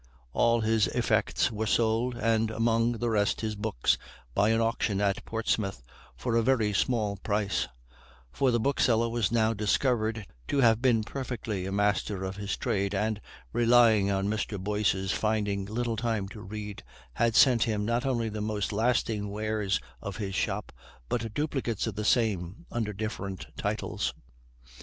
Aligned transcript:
All 0.33 0.61
his 0.61 0.87
effects 0.87 1.51
were 1.51 1.67
sold, 1.67 2.15
and 2.15 2.49
among 2.49 2.93
the 2.93 3.11
rest 3.11 3.41
his 3.41 3.55
books, 3.55 3.99
by 4.33 4.49
an 4.49 4.59
auction 4.59 4.99
at 4.99 5.23
Portsmouth, 5.25 5.83
for 6.15 6.35
a 6.35 6.41
very 6.41 6.73
small 6.73 7.17
price; 7.17 7.67
for 8.31 8.49
the 8.49 8.59
bookseller 8.59 9.09
was 9.09 9.31
now 9.31 9.53
discovered 9.53 10.25
to 10.47 10.57
have 10.61 10.81
been 10.81 11.03
perfectly 11.03 11.67
a 11.67 11.71
master 11.71 12.23
of 12.23 12.37
his 12.37 12.57
trade, 12.57 12.95
and, 12.95 13.21
relying 13.53 14.09
on 14.09 14.27
Mr. 14.27 14.57
Boyce's 14.59 15.11
finding 15.11 15.65
little 15.65 15.97
time 15.97 16.27
to 16.29 16.41
read, 16.41 16.81
had 17.13 17.35
sent 17.35 17.65
him 17.65 17.85
not 17.85 18.03
only 18.03 18.27
the 18.27 18.41
most 18.41 18.71
lasting 18.73 19.29
wares 19.29 19.79
of 20.01 20.17
his 20.17 20.33
shop, 20.33 20.71
but 21.09 21.31
duplicates 21.35 21.85
of 21.85 21.93
the 21.93 22.03
same, 22.03 22.65
under 22.71 22.91
different 22.91 23.45
titles. 23.55 24.15